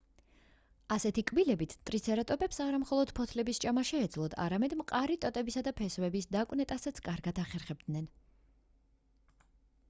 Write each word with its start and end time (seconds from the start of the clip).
ასეთი 0.93 1.23
კბილებით 1.31 1.75
ტრიცერატოპებს 1.89 2.57
არა 2.65 2.79
მხოლოდ 2.83 3.11
ფოთლების 3.19 3.61
ჭამა 3.65 3.83
შეეძლოთ 3.91 4.37
არამედ 4.47 4.75
მყარი 4.81 5.19
ტოტებისა 5.27 5.63
და 5.69 5.75
ფესვების 5.83 6.31
დაკვნეტასაც 6.39 7.03
კარგად 7.11 7.45
ახერხებდნენ 7.45 8.11